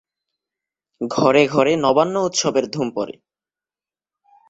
ঘরে 1.01 1.43
ঘরে 1.47 1.73
নবান্ন 1.75 2.15
উৎসবের 2.21 2.65
ধুম 2.67 2.87
পড়ে। 2.95 3.15